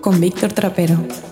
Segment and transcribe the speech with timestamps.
[0.00, 1.23] Con Víctor Trapero.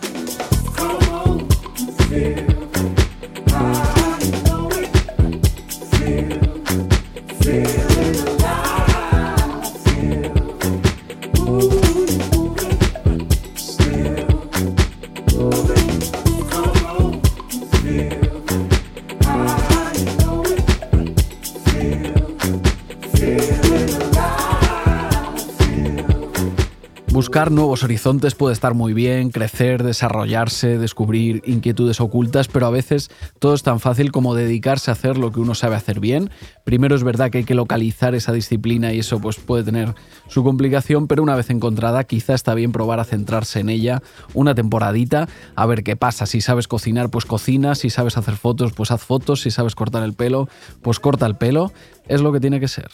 [27.52, 33.54] Nuevos horizontes puede estar muy bien, crecer, desarrollarse, descubrir inquietudes ocultas, pero a veces todo
[33.54, 36.30] es tan fácil como dedicarse a hacer lo que uno sabe hacer bien.
[36.64, 39.94] Primero es verdad que hay que localizar esa disciplina y eso pues puede tener
[40.28, 44.02] su complicación, pero una vez encontrada quizá está bien probar a centrarse en ella
[44.34, 46.26] una temporadita, a ver qué pasa.
[46.26, 50.02] Si sabes cocinar, pues cocina, si sabes hacer fotos, pues haz fotos, si sabes cortar
[50.02, 50.48] el pelo,
[50.82, 51.72] pues corta el pelo.
[52.08, 52.88] Es lo que tiene que ser.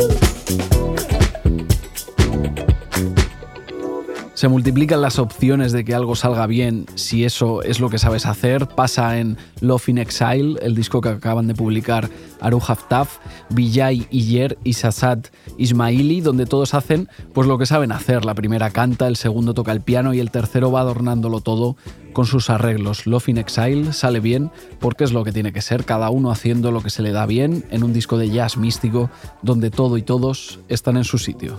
[0.00, 0.29] Bye.
[4.40, 8.24] Se multiplican las opciones de que algo salga bien si eso es lo que sabes
[8.24, 8.68] hacer.
[8.68, 12.08] Pasa en Love in Exile, el disco que acaban de publicar
[12.40, 13.18] Aru Haftaf,
[13.50, 15.18] Vijay Iyer y Sasad
[15.58, 18.24] Ismaili, donde todos hacen pues lo que saben hacer.
[18.24, 21.76] La primera canta, el segundo toca el piano y el tercero va adornándolo todo
[22.14, 23.06] con sus arreglos.
[23.06, 26.72] Love in Exile sale bien porque es lo que tiene que ser, cada uno haciendo
[26.72, 29.10] lo que se le da bien en un disco de jazz místico
[29.42, 31.58] donde todo y todos están en su sitio.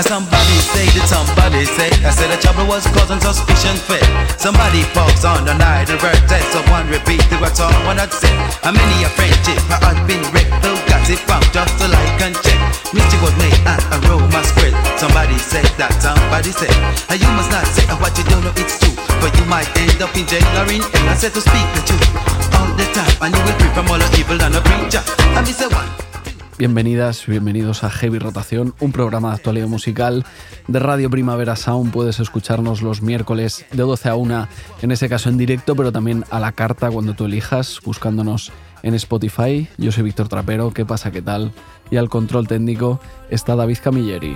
[0.00, 4.02] Somebody say that somebody say I said the trouble was causing suspicion fit.
[4.40, 8.34] Somebody falls on the night and birthday, someone repeat the what's all what I said.
[8.64, 12.18] How many a friendship I had been wrecked, who got it from just to like
[12.26, 12.58] and check.
[12.90, 14.74] Mystic was made and aroma spread.
[14.98, 16.74] Somebody said that somebody said,
[17.06, 20.00] and you must not say what you don't know it's true, but you might end
[20.02, 21.06] up in jail or in hell.
[21.06, 22.10] I said to speak the truth
[22.58, 25.04] all the time, and you will free from all the evil and the preacher.
[25.38, 26.09] And me say one.
[26.60, 30.26] Bienvenidas, bienvenidos a Heavy Rotación, un programa de actualidad musical
[30.68, 31.90] de Radio Primavera Sound.
[31.90, 34.46] Puedes escucharnos los miércoles de 12 a 1,
[34.82, 38.52] en ese caso en directo, pero también a la carta cuando tú elijas, buscándonos
[38.82, 39.68] en Spotify.
[39.78, 41.10] Yo soy Víctor Trapero, ¿qué pasa?
[41.10, 41.50] ¿Qué tal?
[41.90, 44.34] Y al control técnico está David Camilleri.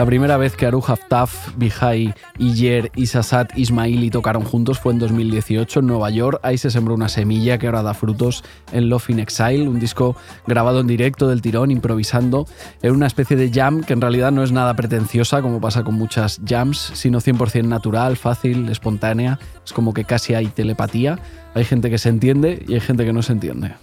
[0.00, 4.98] La primera vez que Aru Haftaf, Bihai, Iyer y Sasat Ismaili tocaron juntos fue en
[4.98, 6.40] 2018 en Nueva York.
[6.42, 8.42] Ahí se sembró una semilla que ahora da frutos
[8.72, 10.16] en Love in Exile, un disco
[10.46, 12.46] grabado en directo del tirón, improvisando,
[12.80, 15.96] en una especie de jam que en realidad no es nada pretenciosa como pasa con
[15.96, 19.38] muchas jams, sino 100% natural, fácil, espontánea.
[19.66, 21.18] Es como que casi hay telepatía.
[21.52, 23.74] Hay gente que se entiende y hay gente que no se entiende.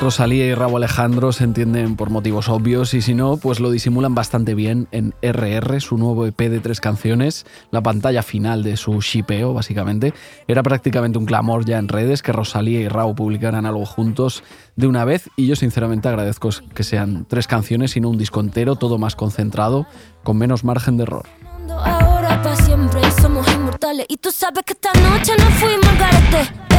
[0.00, 4.14] Rosalía y Rabo Alejandro se entienden por motivos obvios y si no, pues lo disimulan
[4.14, 9.02] bastante bien en RR, su nuevo EP de tres canciones, la pantalla final de su
[9.02, 10.14] shipeo, básicamente.
[10.48, 14.42] Era prácticamente un clamor ya en redes que Rosalía y Rabo publicaran algo juntos
[14.74, 18.40] de una vez y yo sinceramente agradezco que sean tres canciones y no un disco
[18.40, 19.86] entero, todo más concentrado,
[20.22, 21.26] con menos margen de error.
[21.68, 26.69] Ahora siempre somos inmortales y tú sabes que esta noche no fuimos garete.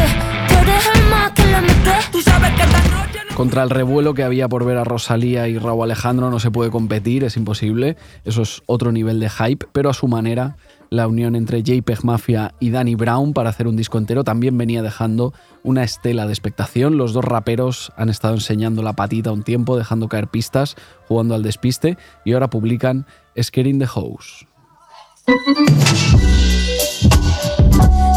[3.41, 6.69] Contra el revuelo que había por ver a Rosalía y Raúl Alejandro no se puede
[6.69, 7.97] competir, es imposible.
[8.23, 10.57] Eso es otro nivel de hype, pero a su manera,
[10.91, 14.83] la unión entre JPEG Mafia y Danny Brown para hacer un disco entero también venía
[14.83, 15.33] dejando
[15.63, 16.99] una estela de expectación.
[16.99, 20.75] Los dos raperos han estado enseñando la patita un tiempo, dejando caer pistas,
[21.07, 23.07] jugando al despiste y ahora publican
[23.41, 24.45] Scaring the House.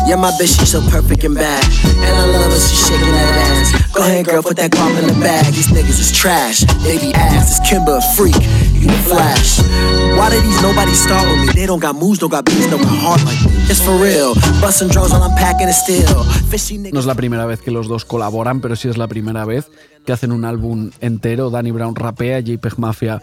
[0.07, 1.65] Yeah, my bitch, she's so perfect and bad.
[2.05, 3.93] And I love her, she's shaking that ass.
[3.95, 5.53] Go ahead, girl, put that guap in the bag.
[5.55, 6.61] These niggas is trash.
[6.85, 7.59] They be ass.
[7.59, 8.37] It's Kimber, a freak.
[8.75, 9.61] You the flash.
[10.19, 11.53] Why did these nobody start with me?
[11.55, 13.53] They don't got moves, don't got beats, don't got heart like me.
[13.71, 14.35] It's for real.
[14.61, 16.21] Bustin' draws while I'm packing it still.
[16.93, 19.71] No es la primera vez que los dos colaboran, pero sí es la primera vez
[20.05, 21.49] que hacen un álbum entero.
[21.49, 23.23] Danny Brown rapea, JPEG Mafia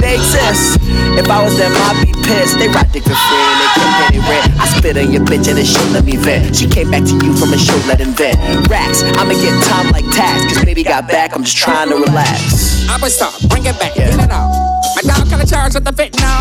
[0.00, 0.78] they exist.
[1.18, 2.58] If I was them, I'd be pissed.
[2.58, 4.48] They ride dick for free and they can't pay their rent.
[4.60, 6.56] I spit on your bitch and it should let me vent.
[6.56, 8.38] She came back to you from a show, let him vent.
[8.68, 10.54] Racks, I'ma get time like tax.
[10.54, 12.86] Cause baby got back, I'm just trying to relax.
[12.88, 14.10] I was stop, bring it back, yeah.
[14.10, 14.52] get it off.
[14.94, 16.38] My dog kinda charge with the fit now.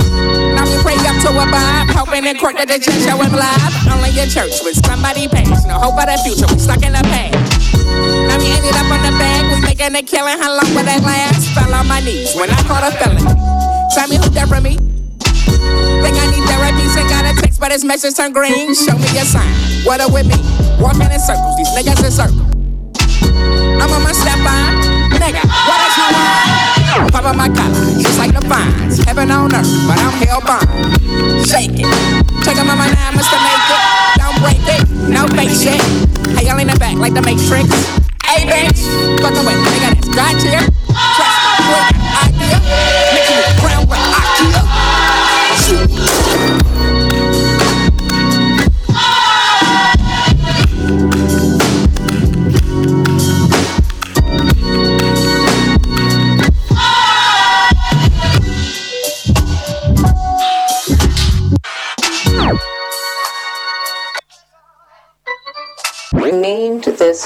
[0.54, 3.34] Now we pray up to a vibe, hoping in court that they just show him
[3.34, 3.74] live.
[3.90, 5.26] Only in church with somebody.
[5.66, 7.34] No hope for the future, we stuck in the past.
[8.30, 9.14] Now we ended up on the
[9.53, 10.38] we making a killing.
[10.38, 11.50] How long will that last?
[11.58, 13.26] Fell on my knees when I caught a felon.
[13.98, 14.78] Tell me who that for me.
[14.78, 18.76] Think I need therapy, sent got a text, but his message turned green.
[18.76, 19.50] Show me a sign.
[19.82, 20.38] What up with me?
[20.78, 22.46] Walking in circles, these niggas in circles.
[23.82, 25.42] I'm on my step on, nigga.
[25.42, 27.10] What What is you want?
[27.10, 29.02] Pop up my collar, it's like the vines.
[29.10, 30.70] Heaven on earth, but I'm hell bound.
[31.50, 31.90] Shake it,
[32.46, 33.38] check him on my nine, Mr.
[33.42, 33.82] Make it.
[34.22, 35.82] Don't break it, no fake shit.
[36.38, 38.13] Hey, y'all in the back like the Matrix.
[38.34, 38.82] A bitch,
[39.22, 40.04] got the way, they got it.
[40.16, 40.66] Got here.
[41.16, 42.58] Trust me, you ain't got an idea.
[43.14, 44.53] Making it ground with IKEA.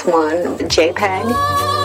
[0.04, 1.77] One JPEG.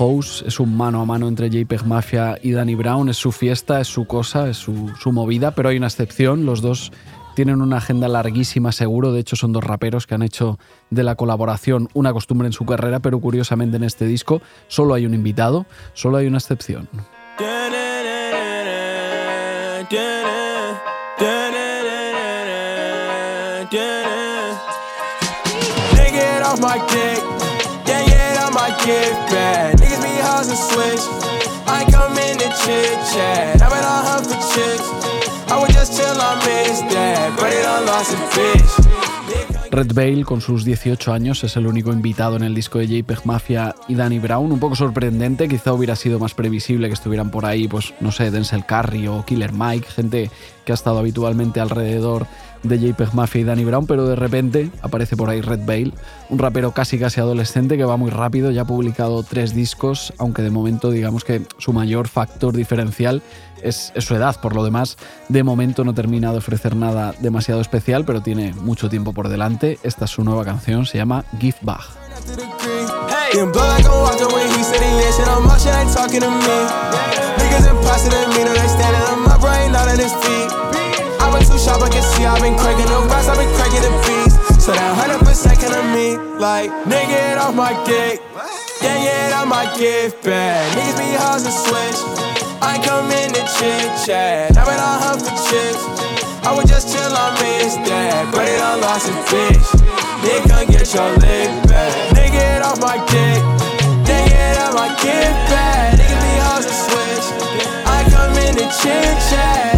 [0.00, 3.10] House es un mano a mano entre JPEG Mafia y Danny Brown.
[3.10, 6.46] Es su fiesta, es su cosa, es su, su movida, pero hay una excepción.
[6.46, 6.90] Los dos
[7.34, 9.12] tienen una agenda larguísima, seguro.
[9.12, 12.64] De hecho, son dos raperos que han hecho de la colaboración una costumbre en su
[12.64, 16.88] carrera, pero curiosamente en este disco solo hay un invitado, solo hay una excepción.
[39.70, 43.24] Red Bale, con sus 18 años, es el único invitado en el disco de JPEG
[43.24, 44.50] Mafia y Danny Brown.
[44.50, 48.30] Un poco sorprendente, quizá hubiera sido más previsible que estuvieran por ahí, pues no sé,
[48.30, 50.30] Denzel Curry o Killer Mike, gente
[50.64, 52.26] que ha estado habitualmente alrededor
[52.62, 55.92] de JPEG Mafia y Danny Brown, pero de repente aparece por ahí Red Bale,
[56.28, 60.42] un rapero casi casi adolescente que va muy rápido, ya ha publicado tres discos, aunque
[60.42, 63.22] de momento digamos que su mayor factor diferencial
[63.62, 64.96] es, su edad, por lo demás
[65.28, 69.78] de momento no termina de ofrecer nada demasiado especial, pero tiene mucho tiempo por delante.
[69.82, 71.82] Esta es su nueva canción, se llama Give Back.
[81.30, 83.86] I've been too sharp, I can see I've been cranking the rocks, I've been cranking
[83.86, 84.34] the beats.
[84.66, 88.18] So that 100% of me, like, nigga, get off my dick.
[88.82, 90.58] Yeah, yeah, that my gift bag.
[90.74, 92.02] Niggas be hoes and switch.
[92.58, 94.58] I come in to chit chat.
[94.58, 95.86] I've been on her for chicks.
[96.42, 98.26] I would just chill, I miss that.
[98.34, 99.70] But it all lost a bitch.
[100.26, 101.94] Nigga, get your leg back.
[102.10, 103.38] Nigga, get off my dick.
[104.02, 105.94] Yeah, yeah, that my gift bag.
[105.94, 107.26] Niggas be hoes and switch.
[107.86, 109.70] I come in to chit chat.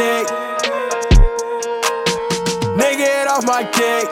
[0.00, 0.26] Dick.
[2.80, 4.06] Nigga, get off my dick.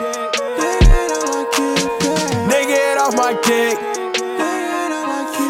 [2.49, 3.77] Nigga, get off my dick.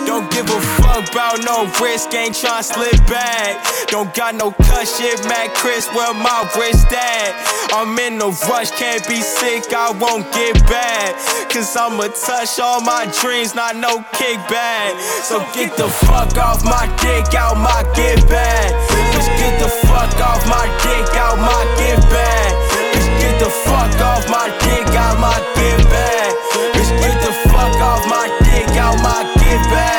[0.08, 3.64] Don't give a fuck about no risk, ain't tryna slip back.
[3.88, 7.32] Don't got no cut shit, Mac Chris, where my wrist at?
[7.72, 11.16] I'm in no rush, can't be sick, I won't get back.
[11.52, 15.00] Cause I'ma touch all my dreams, not no kickback.
[15.24, 18.70] So get the fuck off my dick, out my get back.
[19.14, 22.52] Just get the fuck off my dick, out my get back.
[22.94, 26.32] Just get the fuck off my dick, out my get back.
[26.78, 29.99] Just get the fuck off my dick, out my get back.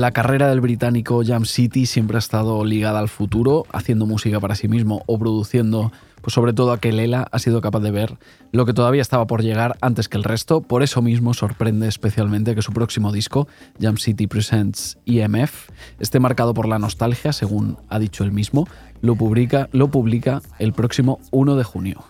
[0.00, 4.54] La carrera del británico Jam City siempre ha estado ligada al futuro, haciendo música para
[4.54, 5.92] sí mismo o produciendo,
[6.22, 8.16] pues sobre todo aquel Ela ha sido capaz de ver
[8.50, 10.62] lo que todavía estaba por llegar antes que el resto.
[10.62, 13.46] Por eso mismo sorprende especialmente que su próximo disco,
[13.78, 18.66] Jam City Presents EMF, esté marcado por la nostalgia, según ha dicho él mismo.
[19.02, 22.04] Lo publica, lo publica el próximo 1 de junio.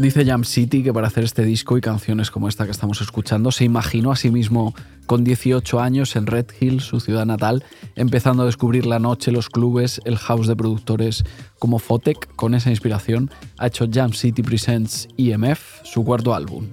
[0.00, 3.52] Dice Jam City que para hacer este disco y canciones como esta que estamos escuchando
[3.52, 7.64] se imaginó a sí mismo con 18 años en Red Hill, su ciudad natal,
[7.96, 11.22] empezando a descubrir la noche, los clubes, el house de productores
[11.58, 12.34] como Fotec.
[12.34, 16.64] Con esa inspiración ha hecho Jam City Presents EMF, su cuarto álbum.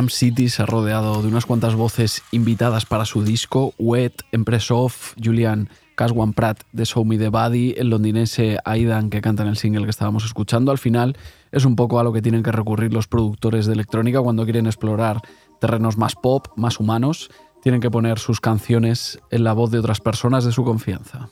[0.00, 4.70] Jam City se ha rodeado de unas cuantas voces invitadas para su disco, Wet, Empress
[4.70, 9.50] Off, Julian Caswan Pratt de Show Me the Body, el londinense Aidan que canta en
[9.50, 10.72] el single que estábamos escuchando.
[10.72, 11.18] Al final
[11.52, 14.64] es un poco a lo que tienen que recurrir los productores de electrónica cuando quieren
[14.64, 15.20] explorar
[15.60, 17.30] terrenos más pop, más humanos.
[17.62, 21.28] Tienen que poner sus canciones en la voz de otras personas de su confianza.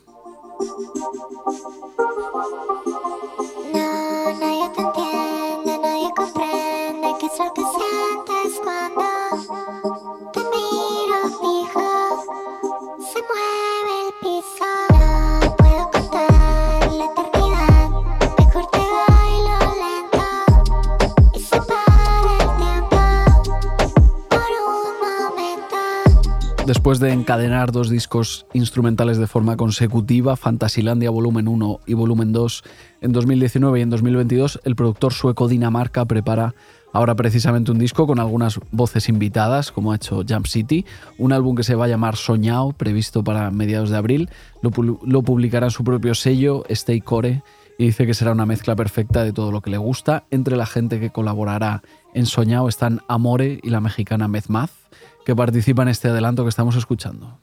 [26.68, 32.62] Después de encadenar dos discos instrumentales de forma consecutiva, Fantasilandia Volumen 1 y Volumen 2
[33.00, 36.54] en 2019 y en 2022, el productor sueco Dinamarca prepara
[36.92, 40.84] ahora precisamente un disco con algunas voces invitadas, como ha hecho Jump City,
[41.16, 44.28] un álbum que se va a llamar Soñao, previsto para mediados de abril,
[44.60, 47.42] lo, publicará en su propio sello, Stay Core,
[47.78, 50.24] y dice que será una mezcla perfecta de todo lo que le gusta.
[50.30, 51.80] Entre la gente que colaborará
[52.12, 54.87] en Soñao están Amore y la mexicana Mezmaz
[55.24, 57.40] que participa en este adelanto que estamos escuchando.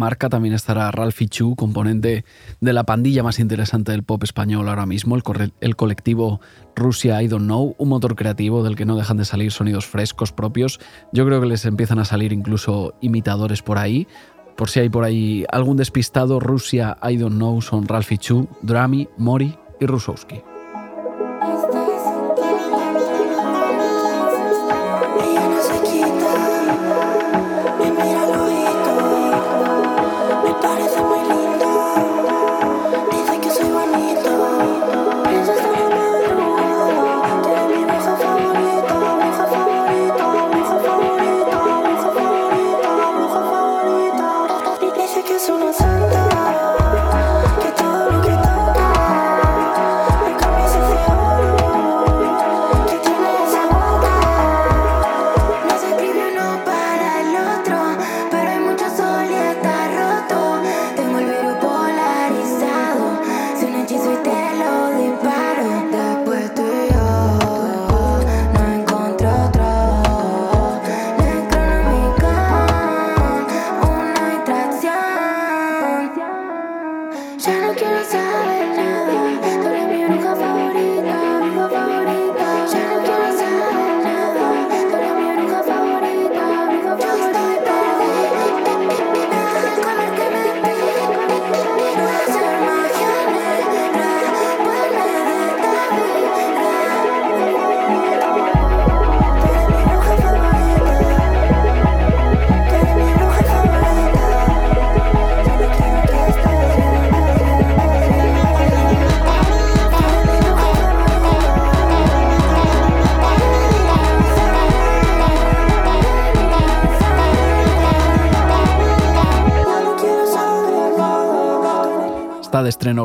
[0.00, 2.24] Dinamarca también estará Ralphie Chu, componente
[2.58, 6.40] de la pandilla más interesante del pop español ahora mismo, el, el colectivo
[6.74, 10.32] Rusia I Don't Know, un motor creativo del que no dejan de salir sonidos frescos
[10.32, 10.80] propios.
[11.12, 14.08] Yo creo que les empiezan a salir incluso imitadores por ahí.
[14.56, 19.06] Por si hay por ahí algún despistado, Rusia I Don't Know son Ralphie Chu, Drami,
[19.18, 20.49] Mori y Rusowski.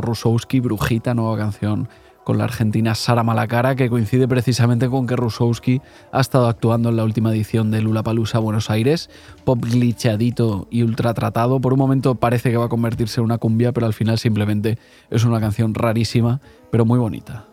[0.01, 1.89] Rusowski, Brujita, nueva canción
[2.25, 5.81] con la argentina Sara Malacara, que coincide precisamente con que Rusowski
[6.11, 9.09] ha estado actuando en la última edición de Lula Palusa Buenos Aires,
[9.45, 11.61] pop glitchadito y ultra tratado.
[11.61, 14.79] Por un momento parece que va a convertirse en una cumbia, pero al final simplemente
[15.11, 17.45] es una canción rarísima, pero muy bonita.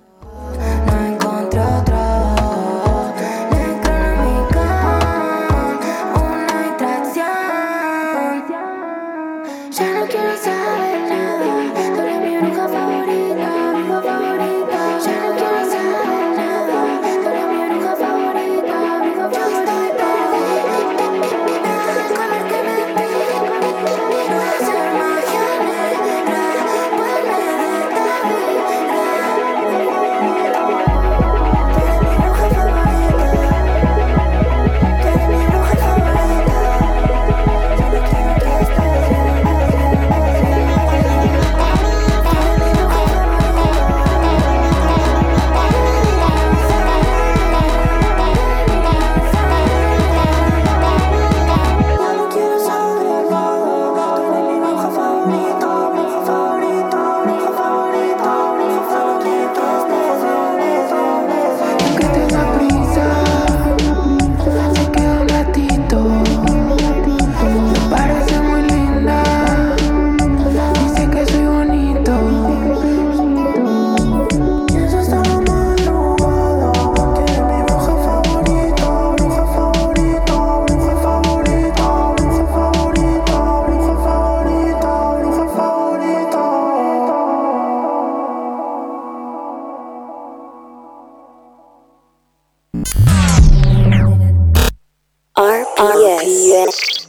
[96.25, 97.09] Yes.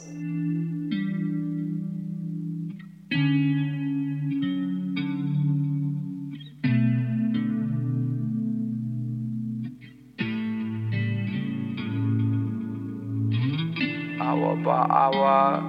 [14.20, 15.62] Hour by hour,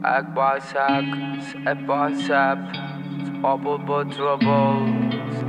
[0.00, 2.58] sack by sack, step by step,
[3.42, 4.86] bubble by trouble,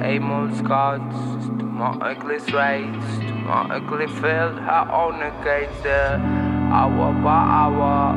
[0.01, 6.40] aimless gods, to my ugly race, to my ugly field, I own the gates there.
[6.71, 8.15] By hour,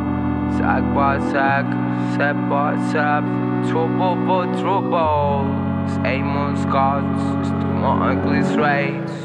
[0.56, 1.66] sack by sack,
[2.14, 3.24] step by step,
[3.68, 5.44] trouble by trouble,
[6.04, 9.24] able scouts, automatically straight.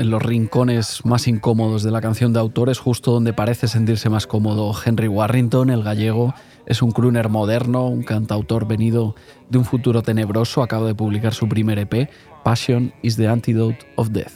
[0.00, 4.08] en los rincones más incómodos de la canción de autor es justo donde parece sentirse
[4.08, 6.32] más cómodo Henry Warrington, el gallego.
[6.64, 9.14] Es un crooner moderno, un cantautor venido
[9.50, 10.62] de un futuro tenebroso.
[10.62, 12.08] Acaba de publicar su primer EP,
[12.42, 14.32] Passion is the Antidote of Death.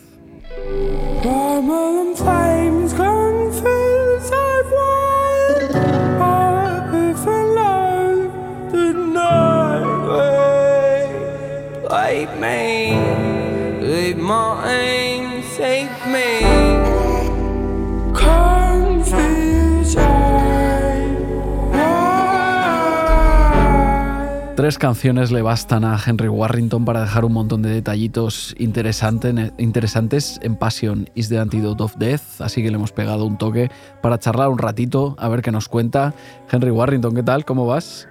[24.64, 30.56] Tres canciones le bastan a Henry Warrington para dejar un montón de detallitos interesantes en
[30.56, 33.68] Passion is the Antidote of Death, así que le hemos pegado un toque
[34.00, 36.14] para charlar un ratito, a ver qué nos cuenta.
[36.50, 37.44] Henry Warrington, ¿qué tal?
[37.44, 38.08] ¿Cómo vas?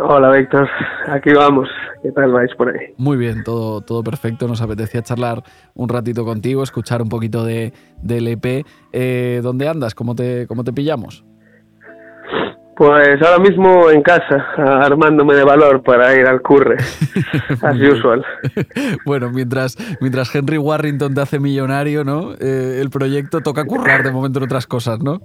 [0.00, 0.66] Hola Víctor,
[1.10, 1.68] aquí vamos.
[2.02, 2.94] ¿Qué tal vais por ahí?
[2.96, 4.48] Muy bien, todo, todo perfecto.
[4.48, 5.42] Nos apetecía charlar
[5.74, 8.64] un ratito contigo, escuchar un poquito de, del EP.
[8.94, 9.94] Eh, ¿Dónde andas?
[9.94, 11.22] ¿Cómo te, ¿Cómo te pillamos?
[12.80, 16.78] Pues ahora mismo en casa, armándome de valor para ir al curre,
[17.60, 18.24] as usual.
[19.04, 22.32] bueno, mientras, mientras Henry Warrington te hace millonario, ¿no?
[22.40, 25.20] Eh, el proyecto toca currar de momento en otras cosas, ¿no?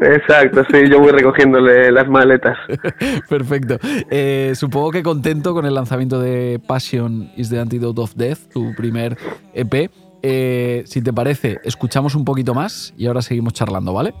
[0.00, 2.56] Exacto, sí, yo voy recogiéndole las maletas.
[3.28, 3.76] Perfecto.
[4.08, 8.74] Eh, supongo que contento con el lanzamiento de Passion is the Antidote of Death, tu
[8.74, 9.18] primer
[9.52, 9.90] EP.
[10.22, 14.14] Eh, si te parece, escuchamos un poquito más y ahora seguimos charlando, ¿vale?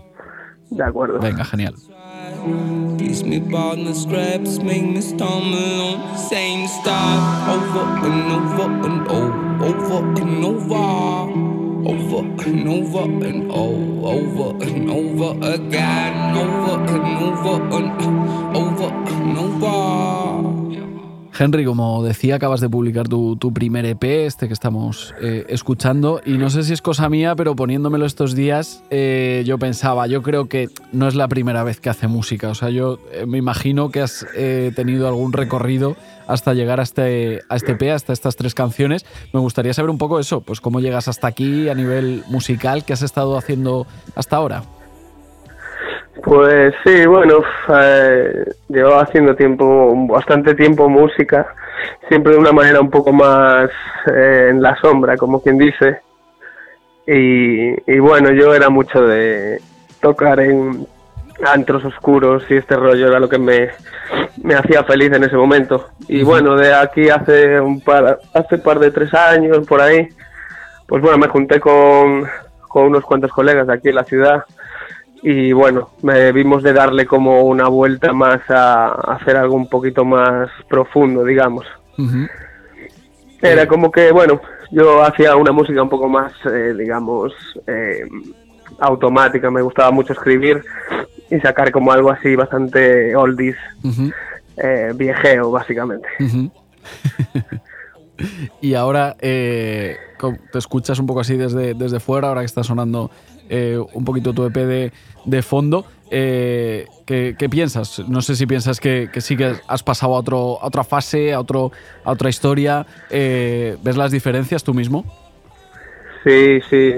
[0.68, 1.18] De acuerdo.
[1.20, 1.74] Venga, genial.
[2.26, 8.62] Leaves me bound the scraps, make me stumble on the same stuff over and over
[8.86, 11.46] and over, over and over.
[11.86, 19.38] Over and over and oh, over and over again, over and over and over and
[19.38, 20.95] over.
[21.38, 26.38] Henry, como decía, acabas de publicar tu, primer EP, este que estamos eh, escuchando, y
[26.38, 30.48] no sé si es cosa mía, pero poniéndomelo estos días, eh, yo pensaba, yo creo
[30.48, 33.90] que no es la primera vez que hace música, o sea, yo eh, me imagino
[33.90, 34.26] que has
[34.74, 35.96] tenido algún recorrido
[36.26, 39.06] hasta llegar a este, a este EP, hasta estas tres canciones.
[39.32, 42.92] Me gustaría saber un poco eso, pues cómo llegas hasta aquí a nivel musical, qué
[42.92, 44.64] has estado haciendo hasta ahora.
[46.26, 51.54] Pues sí, bueno, eh, llevo haciendo tiempo, bastante tiempo música,
[52.08, 53.70] siempre de una manera un poco más
[54.12, 56.00] eh, en la sombra, como quien dice.
[57.06, 59.60] Y, bueno, yo era mucho de
[60.00, 60.84] tocar en
[61.44, 63.70] antros oscuros y este rollo era lo que me,
[64.42, 65.90] me hacía feliz en ese momento.
[66.08, 70.08] Y bueno, de aquí hace un par, hace par de tres años por ahí,
[70.88, 72.26] pues bueno, me junté con,
[72.66, 74.44] con unos cuantos colegas de aquí en la ciudad
[75.28, 80.04] y bueno, me vimos de darle como una vuelta más a, hacer algo un poquito
[80.04, 81.66] más profundo, digamos.
[83.42, 87.32] Era como que, bueno, yo hacía una música un poco más, eh, digamos,
[87.66, 88.06] eh,
[88.78, 90.62] automática, me gustaba mucho escribir
[91.28, 93.56] y sacar como algo así bastante oldies,
[94.58, 96.06] eh, viejeo, básicamente.
[98.60, 99.98] y ahora te
[100.54, 103.10] escuchas un poco así desde, desde fuera, ahora que está sonando
[103.48, 104.92] eh, un poquito tu EP de,
[105.24, 105.84] de fondo.
[106.10, 107.98] Eh, ¿qué, piensas?
[108.08, 111.32] No sé si piensas que, que, sí que has pasado a, otro, a otra fase,
[111.32, 111.72] a, otro,
[112.04, 112.86] a otra historia.
[113.10, 115.04] Eh, ¿Ves las diferencias tú mismo?
[116.24, 116.92] Sí, sí.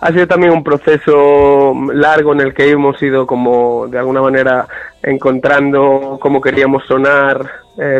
[0.00, 4.66] ha sido también un proceso largo en el que hemos ido como de alguna manera
[5.04, 7.48] encontrando cómo queríamos sonar,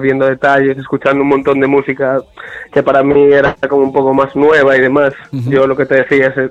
[0.03, 2.21] viendo detalles, escuchando un montón de música
[2.73, 5.15] que para mí era como un poco más nueva y demás.
[5.31, 6.51] Yo lo que te decía es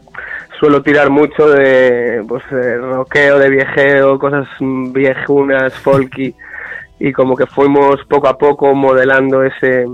[0.59, 6.35] suelo tirar mucho de pues rockeo, de viejeo, cosas viejunas, folky
[6.99, 9.85] y como que fuimos poco a poco modelando ese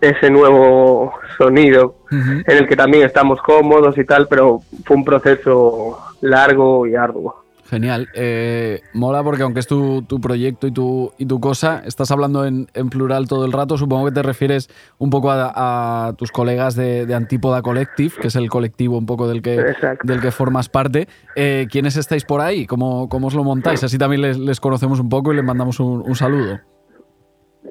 [0.00, 5.98] ese nuevo sonido en el que también estamos cómodos y tal, pero fue un proceso
[6.20, 7.43] largo y arduo.
[7.74, 8.08] Genial.
[8.14, 12.44] Eh, mola porque aunque es tu, tu, proyecto y tu, y tu cosa, estás hablando
[12.44, 13.76] en, en, plural todo el rato.
[13.76, 18.28] Supongo que te refieres un poco a, a tus colegas de, de, Antípoda Collective, que
[18.28, 21.08] es el colectivo un poco del que, del que formas parte.
[21.34, 22.64] Eh, ¿Quiénes estáis por ahí?
[22.64, 23.82] ¿Cómo, ¿Cómo, os lo montáis?
[23.82, 26.60] Así también les, les, conocemos un poco y les mandamos un, un saludo.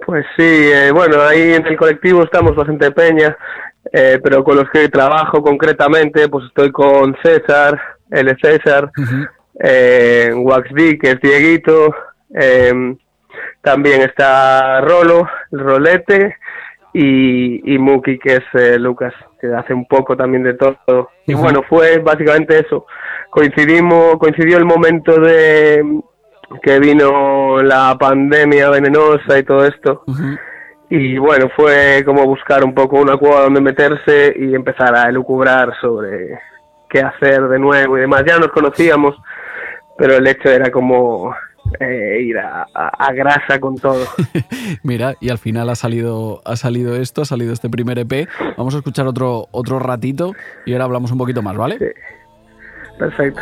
[0.05, 3.37] Pues sí, eh, bueno, ahí en el colectivo estamos bastante peña,
[3.93, 7.79] eh, pero con los que trabajo concretamente, pues estoy con César,
[8.11, 9.29] el César, uh -huh.
[9.63, 11.95] Eh, Waxd, que es Dieguito,
[12.35, 12.95] eh,
[13.61, 16.35] también está Rolo, el Rolete,
[16.93, 20.77] y, y Muki, que es eh, Lucas, que hace un poco también de todo.
[20.87, 21.07] Uh -huh.
[21.25, 22.85] Y bueno, fue básicamente eso.
[23.31, 25.83] Coincidimos, coincidió el momento de
[26.61, 30.03] que vino la pandemia venenosa y todo esto.
[30.05, 30.39] Uh -huh.
[30.89, 35.73] Y bueno, fue como buscar un poco una cueva donde meterse y empezar a elucubrar
[35.81, 36.37] sobre
[36.89, 38.23] qué hacer de nuevo y demás.
[38.27, 39.15] Ya nos conocíamos,
[40.03, 41.33] pero el hecho era como
[41.79, 44.05] eh, ir a, a, a, grasa con todo.
[44.83, 48.27] Mira, y al final ha salido, ha salido esto, ha salido este primer EP.
[48.57, 50.33] Vamos a escuchar otro, otro ratito
[50.65, 51.77] y ahora hablamos un poquito más, ¿vale?
[51.77, 51.85] Sí.
[52.99, 53.41] Perfecto.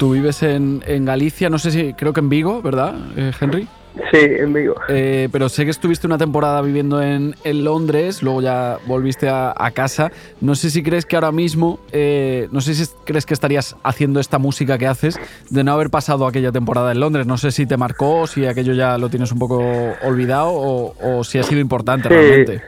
[0.00, 3.68] Tú vives en, en, Galicia, no sé si, creo que en Vigo, ¿verdad, eh, Henry?
[4.10, 4.76] Sí, en Vigo.
[4.88, 9.52] Eh, pero sé que estuviste una temporada viviendo en, en Londres, luego ya volviste a,
[9.54, 10.10] a, casa.
[10.40, 14.20] No sé si crees que ahora mismo, eh, no sé si crees que estarías haciendo
[14.20, 17.26] esta música que haces de no haber pasado aquella temporada en Londres.
[17.26, 19.62] No sé si te marcó, si aquello ya lo tienes un poco
[20.02, 22.14] olvidado o, o si ha sido importante sí.
[22.14, 22.62] realmente.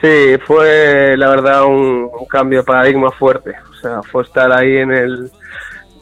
[0.00, 3.54] Sí, fue la verdad un, un cambio de paradigma fuerte.
[3.72, 5.32] O sea, fue estar ahí en el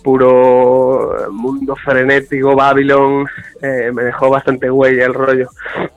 [0.03, 3.27] puro mundo frenético, Babylon,
[3.63, 5.49] eh, me dejó bastante huella el rollo.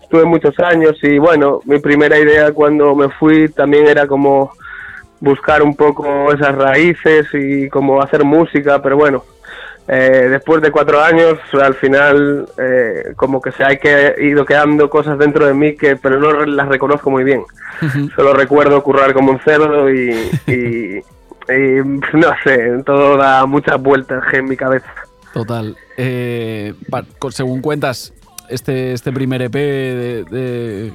[0.01, 4.51] Estuve muchos años y bueno, mi primera idea cuando me fui también era como
[5.19, 9.23] buscar un poco esas raíces y como hacer música, pero bueno,
[9.87, 13.77] eh, después de cuatro años al final eh, como que se ha
[14.21, 17.41] ido quedando cosas dentro de mí que pero no las reconozco muy bien.
[17.81, 18.15] Uh -huh.
[18.15, 20.11] Solo recuerdo currar como un cerdo y,
[20.47, 21.01] y
[21.49, 21.83] y
[22.17, 24.91] no sé, todo da muchas vueltas en mi cabeza.
[25.33, 25.75] Total.
[25.97, 26.73] Eh,
[27.31, 28.13] según cuentas,
[28.49, 30.93] este, este primer EP de, de,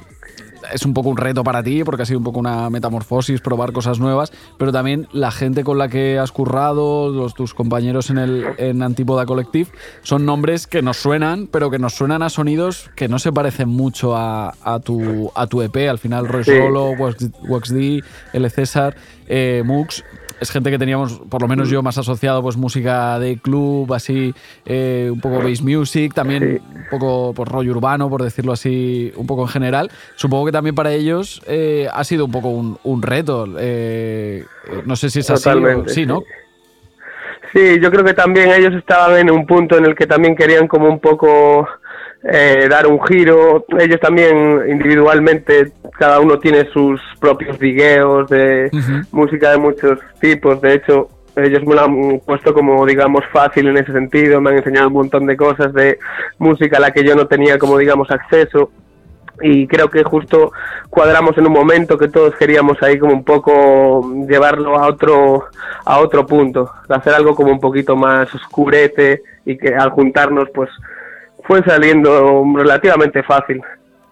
[0.73, 3.71] es un poco un reto para ti, porque ha sido un poco una metamorfosis, probar
[3.71, 8.17] cosas nuevas, pero también la gente con la que has currado, los, tus compañeros en,
[8.17, 9.69] el, en Antípoda Collective,
[10.03, 13.69] son nombres que nos suenan, pero que nos suenan a sonidos que no se parecen
[13.69, 15.89] mucho a, a, tu, a tu EP.
[15.89, 16.55] Al final, Roy sí.
[16.55, 18.49] Solo, Wax D, L.
[18.49, 18.95] César,
[19.27, 20.03] eh, Mux,
[20.39, 24.33] es gente que teníamos, por lo menos yo, más asociado, pues música de club, así,
[24.65, 26.75] eh, un poco bass music, también sí.
[26.75, 29.91] un poco por rollo urbano, por decirlo así, un poco en general.
[30.15, 33.47] Supongo que también para ellos eh, ha sido un poco un, un reto.
[33.59, 34.45] Eh,
[34.85, 36.01] no sé si es Totalmente, así.
[36.01, 36.23] Sí, ¿no?
[37.53, 40.67] Sí, yo creo que también ellos estaban en un punto en el que también querían
[40.67, 41.67] como un poco
[42.23, 43.65] eh, dar un giro.
[43.79, 49.05] Ellos también individualmente, cada uno tiene sus propios videos de uh -huh.
[49.11, 50.61] música de muchos tipos.
[50.61, 54.41] De hecho, ellos me lo han puesto como, digamos, fácil en ese sentido.
[54.41, 55.97] Me han enseñado un montón de cosas de
[56.37, 58.71] música a la que yo no tenía como, digamos, acceso.
[59.41, 60.51] Y creo que justo
[60.89, 65.45] cuadramos en un momento que todos queríamos ahí como un poco llevarlo a otro,
[65.85, 66.69] a otro punto.
[66.89, 70.69] Hacer algo como un poquito más oscurete y que al juntarnos, pues
[71.49, 73.59] fue saliendo relativamente fácil.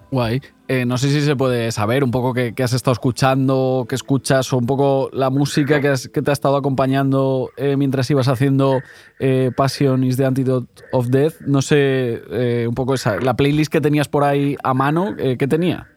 [0.10, 0.42] Guay.
[0.68, 3.94] Eh, no sé si se puede saber un poco qué, qué, has estado escuchando, qué
[3.94, 8.10] escuchas, o un poco la música que, has, que te ha estado acompañando eh, mientras
[8.10, 8.80] ibas haciendo
[9.20, 11.42] eh, Passion is the Antidote of Death.
[11.46, 15.38] No sé, eh, un poco esa, la playlist que tenías por ahí a mano, eh,
[15.38, 15.88] ¿qué tenía?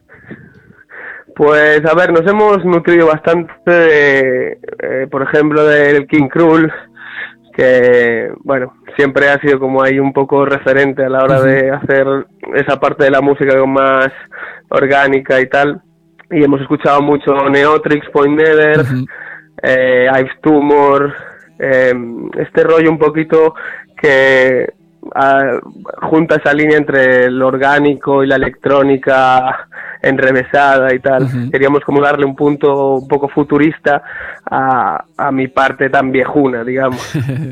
[1.35, 6.71] Pues a ver, nos hemos nutrido bastante, de, por ejemplo, del King Krul,
[7.55, 11.45] que bueno, siempre ha sido como ahí un poco referente a la hora uh -huh.
[11.45, 12.07] de hacer
[12.55, 14.11] esa parte de la música como más
[14.69, 15.81] orgánica y tal.
[16.29, 19.07] Y hemos escuchado mucho Neotrix, Point Nether, uh -huh.
[19.63, 21.13] eh, Ive Tumor,
[21.59, 21.93] eh,
[22.37, 23.53] este rollo un poquito
[24.01, 24.67] que
[25.01, 29.67] uh, junta esa línea entre lo orgánico y la electrónica
[30.01, 31.23] enrevesada y tal.
[31.23, 31.51] Uh -huh.
[31.51, 34.01] Queríamos como darle un punto un poco futurista
[34.49, 37.01] a, a mi parte tan viejuna, digamos.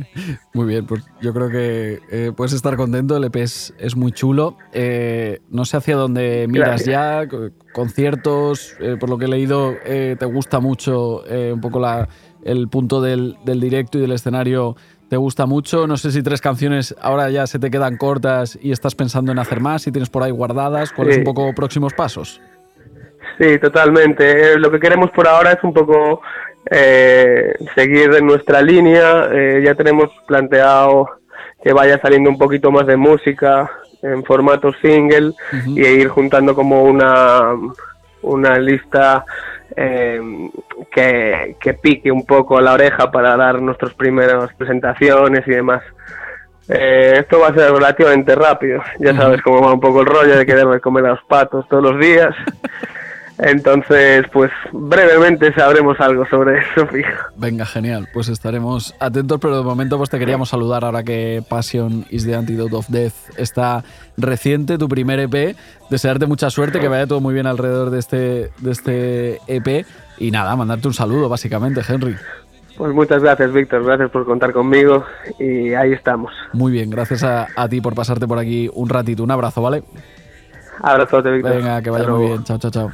[0.54, 4.12] muy bien, pues yo creo que eh, puedes estar contento, el EP es, es muy
[4.12, 4.58] chulo.
[4.74, 6.88] Eh, no sé hacia dónde miras Gracias.
[6.88, 7.38] ya,
[7.74, 11.24] conciertos, eh, por lo que he leído, te gusta mucho
[11.54, 12.08] un poco la
[12.44, 14.76] el punto del, del directo y del escenario
[15.10, 15.88] te gusta mucho.
[15.88, 19.40] No sé si tres canciones ahora ya se te quedan cortas y estás pensando en
[19.40, 21.20] hacer más, si tienes por ahí guardadas, ¿cuáles Sí.
[21.22, 22.42] un poco próximos pasos?
[23.40, 24.54] Sí, totalmente.
[24.54, 26.22] Eh, lo que queremos por ahora es un poco
[26.72, 29.30] eh, seguir en nuestra línea.
[29.32, 31.08] Eh, ya tenemos planteado
[31.64, 33.70] que vaya saliendo un poquito más de música
[34.02, 35.32] en formato single
[35.68, 37.52] y ir juntando como una,
[38.22, 39.26] una lista
[39.76, 40.22] eh,
[40.92, 45.84] que, que pique un poco la oreja para dar nuestras primeras presentaciones y demás.
[46.68, 48.82] Eh, esto va a ser relativamente rápido.
[49.00, 51.84] Ya sabes cómo va un poco el rollo de quererme comer a los patos todos
[51.84, 52.36] los días.
[53.40, 57.10] Entonces, pues brevemente sabremos algo sobre eso, fijo.
[57.38, 58.10] Venga, genial.
[58.14, 62.36] Pues estaremos atentos, pero de momento pues te queríamos saludar ahora que Passion is the
[62.36, 63.86] Antidote of Death está
[64.18, 65.56] reciente, tu primer EP.
[65.90, 69.86] Desearte mucha suerte, que vaya todo muy bien alrededor de este, de este EP.
[70.18, 72.18] Y nada, mandarte un saludo, básicamente, Henry.
[72.78, 73.86] Pues muchas gracias, Víctor.
[73.86, 75.06] Gracias por contar conmigo
[75.40, 76.34] y ahí estamos.
[76.52, 79.24] Muy bien, gracias a, a ti por pasarte por aquí un ratito.
[79.24, 79.84] Un abrazo, ¿vale?
[80.82, 81.56] Abrazote, Víctor.
[81.56, 82.34] Venga, que vaya Hasta muy luego.
[82.36, 82.44] bien.
[82.44, 82.92] Chao, chao, chao.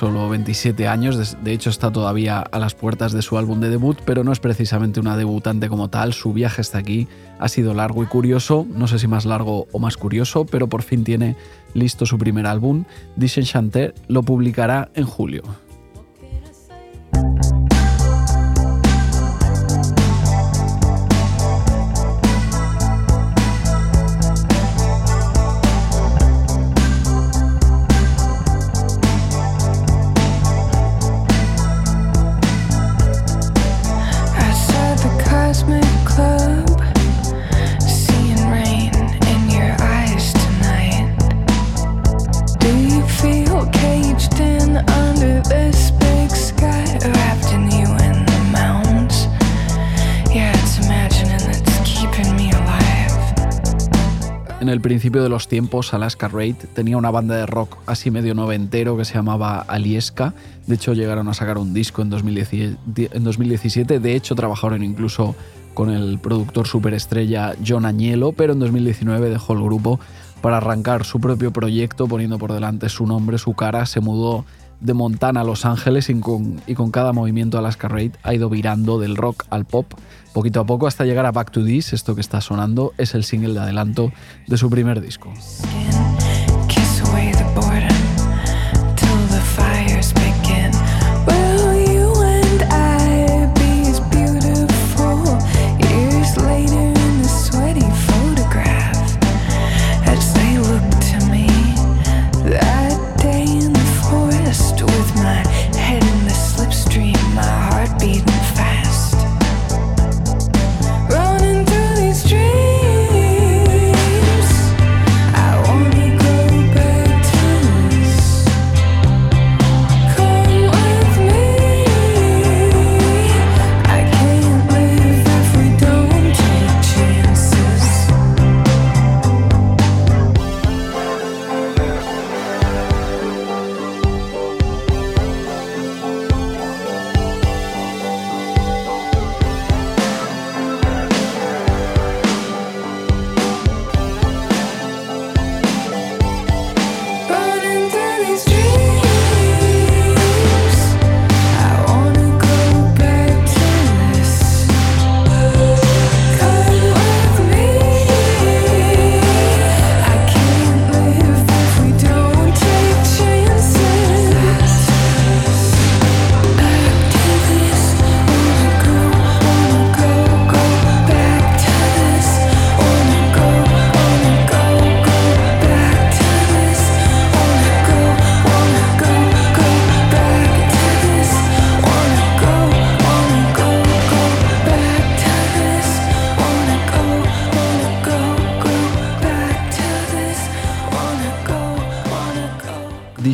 [0.00, 3.98] Solo 27 años, de hecho está todavía a las puertas de su álbum de debut,
[4.06, 7.06] pero no es precisamente una debutante como tal, su viaje hasta aquí
[7.38, 10.80] ha sido largo y curioso, no sé si más largo o más curioso, pero por
[10.80, 11.36] fin tiene
[11.74, 12.84] listo su primer álbum,
[13.16, 15.42] Disenchanté lo publicará en julio.
[54.80, 58.96] El principio de los tiempos, Alaska Raid tenía una banda de rock así medio noventero
[58.96, 60.32] que se llamaba Alieska.
[60.66, 63.10] De hecho, llegaron a sacar un disco en 2017.
[63.14, 64.00] En 2017.
[64.00, 65.36] De hecho, trabajaron incluso
[65.74, 70.00] con el productor superestrella John Añelo, pero en 2019 dejó el grupo
[70.40, 74.46] para arrancar su propio proyecto poniendo por delante su nombre, su cara, se mudó
[74.80, 79.16] de Montana a Los Ángeles y con, cada movimiento Alaska Raid ha ido virando del
[79.16, 79.92] rock al pop
[80.32, 83.24] poquito a poco hasta llegar a Back to This, esto que está sonando es el
[83.24, 84.12] single de adelanto
[84.46, 85.32] de su primer disco.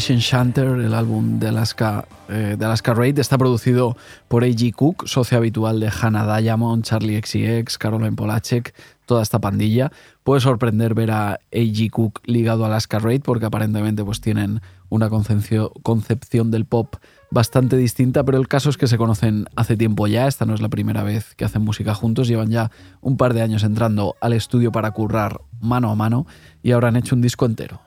[0.09, 3.97] El álbum de Alaska, eh, Alaska Raid, está producido
[4.29, 4.73] por A.G.
[4.73, 8.73] Cook, socio habitual de Hannah Diamond, Charlie XCX, Caroline Polachek,
[9.05, 9.91] toda esta pandilla.
[10.23, 11.91] Puede sorprender ver a A.G.
[11.91, 16.95] Cook ligado a Alaska Raid porque aparentemente pues, tienen una concepción del pop
[17.33, 20.61] bastante distinta, pero el caso es que se conocen hace tiempo ya, esta no es
[20.61, 24.35] la primera vez que hacen música juntos, llevan ya un par de años entrando al
[24.35, 26.27] estudio para currar mano a mano
[26.63, 27.81] y ahora han hecho un disco entero.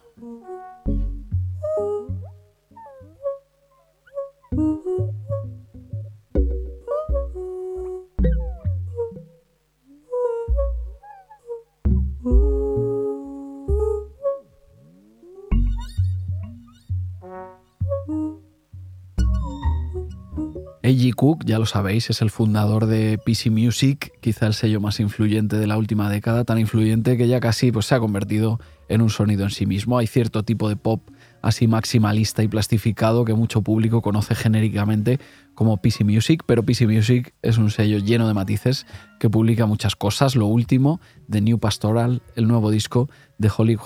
[20.89, 21.13] A.G.
[21.13, 25.57] Cook, ya lo sabéis, es el fundador de PC Music, quizá el sello más influyente
[25.57, 29.11] de la última década, tan influyente que ya casi pues, se ha convertido en un
[29.11, 29.99] sonido en sí mismo.
[29.99, 31.07] Hay cierto tipo de pop
[31.43, 35.19] así maximalista y plastificado que mucho público conoce genéricamente
[35.53, 38.87] como PC Music, pero PC Music es un sello lleno de matices
[39.19, 40.35] que publica muchas cosas.
[40.35, 43.77] Lo último, The New Pastoral, el nuevo disco de Holly,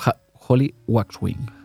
[0.47, 1.62] Holly Waxwing.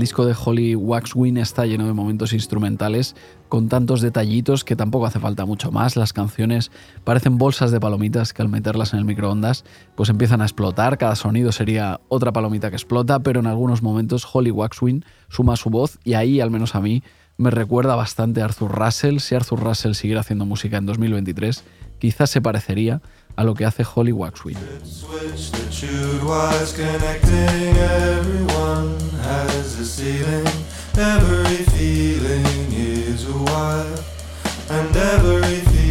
[0.00, 3.16] Disco de Holly Waxwing está lleno de momentos instrumentales
[3.48, 5.96] con tantos detallitos que tampoco hace falta mucho más.
[5.96, 6.70] Las canciones
[7.04, 9.64] parecen bolsas de palomitas que al meterlas en el microondas
[9.96, 10.98] pues empiezan a explotar.
[10.98, 15.70] Cada sonido sería otra palomita que explota, pero en algunos momentos Holly Waxwing suma su
[15.70, 17.02] voz y ahí, al menos a mí,
[17.38, 19.20] me recuerda bastante a Arthur Russell.
[19.20, 21.64] Si Arthur Russell siguiera haciendo música en 2023,
[21.98, 23.00] quizás se parecería
[23.38, 24.58] a lo que hace Holly Waxwing.
[30.96, 34.04] Every feeling is a while,
[34.70, 35.87] and every feeling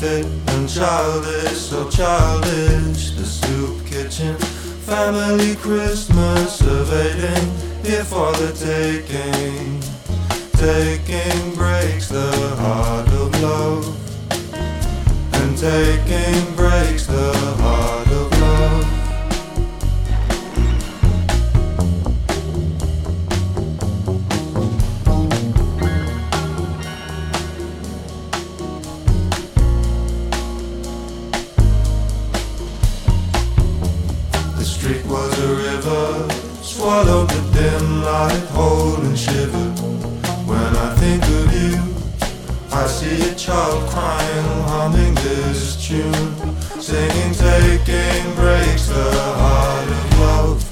[0.00, 3.10] And childish, so childish.
[3.16, 4.36] The soup kitchen,
[4.86, 7.50] family Christmas, evading
[7.82, 9.80] here for the taking.
[10.52, 12.30] Taking breaks the
[12.60, 13.86] heart of love,
[15.34, 17.87] and taking breaks the heart
[42.70, 46.34] I see a child crying, humming this tune,
[46.80, 50.64] singing, taking breaks the heart of love.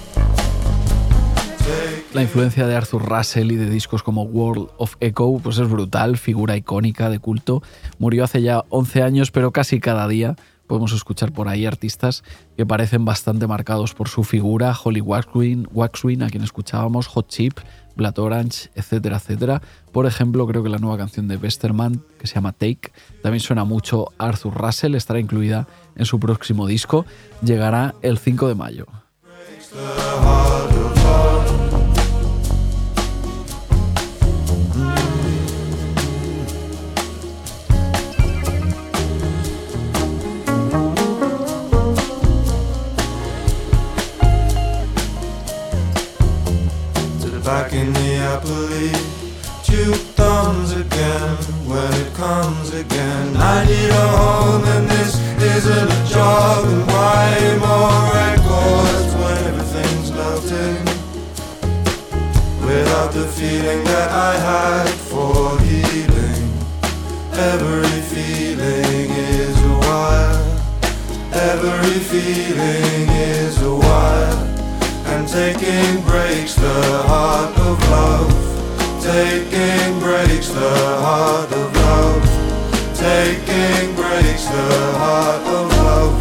[2.15, 6.17] La influencia de Arthur Russell y de discos como World of Echo pues es brutal,
[6.17, 7.63] figura icónica de culto.
[7.99, 10.37] Murió hace ya 11 años, pero casi cada día
[10.67, 12.25] podemos escuchar por ahí artistas
[12.57, 17.59] que parecen bastante marcados por su figura, Holly Waxwing, a quien escuchábamos, Hot Chip,
[17.97, 19.63] Blood Orange, etcétera, etcétera.
[19.93, 22.93] Por ejemplo, creo que la nueva canción de Westerman, que se llama Take,
[23.23, 27.07] también suena mucho Arthur Russell, estará incluida en su próximo disco,
[27.43, 28.87] llegará el 5 de mayo.
[47.47, 49.65] Back in the Appalachia.
[49.65, 51.37] Two thumbs again
[51.71, 53.37] when it comes again.
[53.37, 55.15] I need a home and this
[55.55, 56.65] isn't a job.
[56.67, 57.29] And why
[57.67, 60.83] more records when everything's melting?
[62.67, 66.51] Without the feeling that I had for healing.
[67.33, 70.43] Every feeling is a wire.
[71.33, 74.56] Every feeling is a wire.
[75.27, 78.31] Taking breaks the heart of love.
[79.03, 80.71] Taking breaks the
[81.03, 82.23] heart of love.
[82.95, 86.21] Taking breaks the heart of love.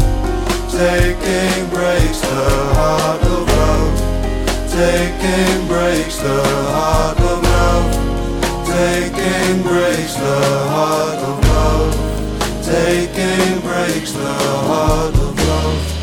[0.71, 3.95] Taking breaks the heart of love.
[4.71, 6.43] Taking breaks the
[6.73, 8.65] heart of love.
[8.65, 10.41] Taking breaks the
[10.73, 12.65] heart of love.
[12.65, 15.94] Taking breaks the heart of love.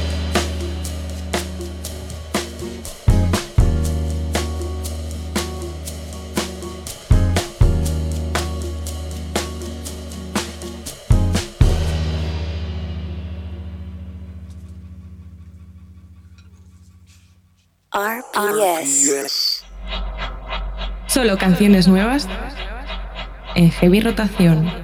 [17.94, 19.64] RPS.
[21.06, 22.26] Solo canciones nuevas
[23.54, 24.81] en heavy rotación.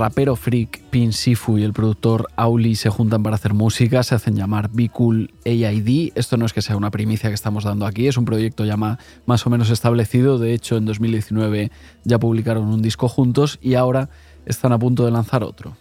[0.00, 4.34] Rapero freak Pin Sifu y el productor Auli se juntan para hacer música, se hacen
[4.34, 6.12] llamar Be Cool AID.
[6.14, 8.78] Esto no es que sea una primicia que estamos dando aquí, es un proyecto ya
[8.78, 10.38] más o menos establecido.
[10.38, 11.70] De hecho, en 2019
[12.04, 14.08] ya publicaron un disco juntos y ahora
[14.46, 15.76] están a punto de lanzar otro.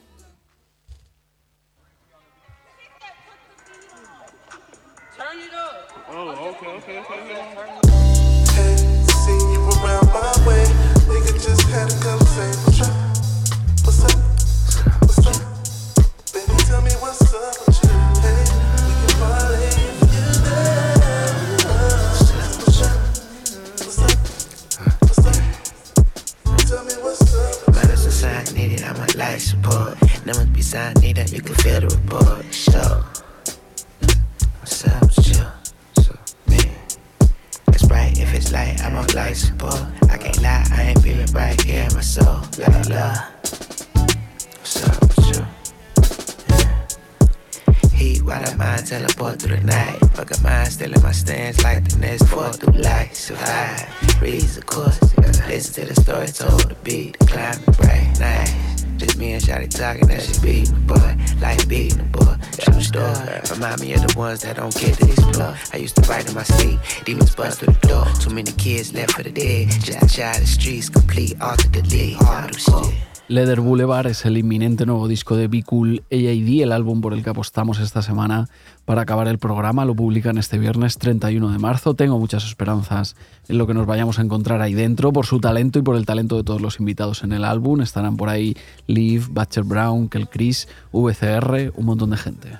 [63.59, 65.53] Remind me of the ones that don't to explore.
[65.73, 66.79] I used to write in my sleep.
[67.03, 68.05] Demons bust through the door.
[68.21, 69.67] Too many kids left for the dead.
[69.83, 71.37] Just child streets, complete,
[71.73, 72.95] delete, all the shit.
[73.27, 77.21] Leather Boulevard es el inminente nuevo disco de Be Cool AID, el álbum por el
[77.21, 78.47] que apostamos esta semana
[78.85, 79.83] para acabar el programa.
[79.83, 81.95] Lo publican este viernes 31 de marzo.
[81.95, 83.17] Tengo muchas esperanzas
[83.49, 86.05] en lo que nos vayamos a encontrar ahí dentro, por su talento y por el
[86.05, 87.81] talento de todos los invitados en el álbum.
[87.81, 88.55] Estarán por ahí
[88.87, 92.57] Liv, Butcher Brown, Kel Chris, VCR, un montón de gente.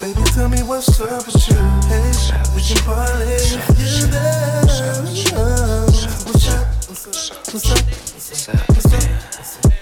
[0.00, 1.56] Baby, tell me what's up with you.
[1.88, 2.12] Hey,
[2.54, 4.62] we can party if you're there.
[4.62, 5.86] What's up?
[6.26, 6.66] What's up?
[6.88, 7.46] What's up?
[7.52, 8.68] What's up?
[8.68, 9.72] What's up?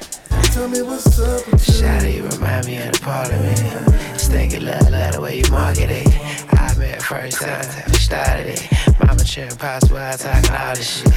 [0.53, 1.75] Tell me what's up with you.
[1.75, 4.21] Shawty you remind me of the parliament.
[4.21, 6.07] Stinky love, love the way you market it.
[6.53, 8.69] I met first time, we started it.
[9.05, 11.13] Mama cheering possible, I talking all this shit.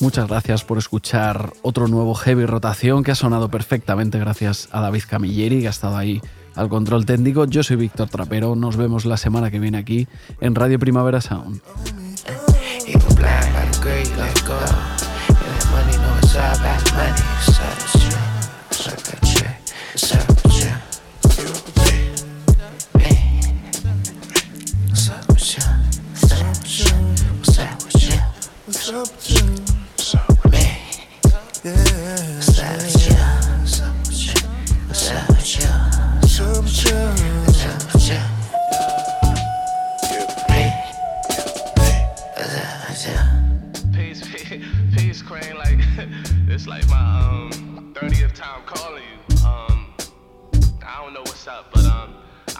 [0.00, 5.02] Muchas gracias por escuchar otro nuevo Heavy Rotación que ha sonado perfectamente gracias a David
[5.08, 6.20] Camilleri que ha estado ahí
[6.54, 7.44] al control técnico.
[7.46, 10.08] Yo soy Víctor Trapero, nos vemos la semana que viene aquí
[10.40, 11.60] en Radio Primavera Sound.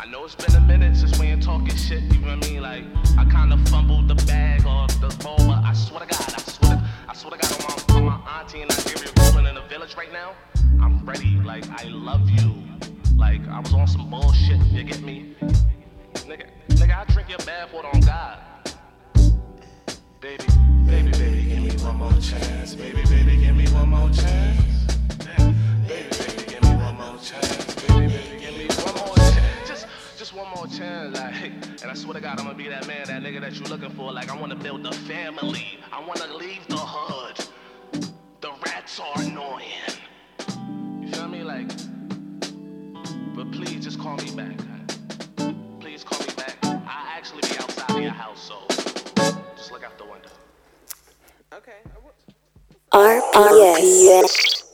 [0.06, 2.00] I know it's been a minute since we ain't talking shit.
[2.00, 2.62] You know what I mean?
[2.62, 2.84] Like
[3.18, 6.40] I kind of fumbled the bag or the ball, but I swear to God, I
[6.42, 9.56] swear, to, I swear to God, on my, on my auntie in Nigeria rolling in
[9.56, 10.34] the village right now.
[10.80, 11.40] I'm ready.
[11.42, 12.54] Like I love you.
[13.16, 14.58] Like I was on some bullshit.
[14.66, 15.34] You get me?
[16.14, 18.38] Nigga, nigga, I drink your bath water on God.
[20.20, 20.44] Baby,
[20.86, 22.76] baby, baby, give me one more chance.
[22.76, 24.84] Baby, baby, give me one more chance.
[25.18, 25.56] Baby,
[25.88, 27.75] baby, give me one more chance.
[30.36, 31.18] One more chance.
[31.18, 31.44] Like,
[31.82, 33.90] and I swear to God, I'm gonna be that man, that nigga that you're looking
[33.90, 34.12] for.
[34.12, 35.78] Like, I wanna build a family.
[35.90, 37.46] I wanna leave the hood.
[38.42, 39.64] The rats are annoying.
[41.00, 41.42] You feel me?
[41.42, 41.68] Like,
[43.34, 44.56] but please just call me back.
[45.80, 46.56] Please call me back.
[46.62, 48.58] I actually be outside of your house, so
[49.56, 50.28] just look out the window.
[52.92, 54.65] RPS.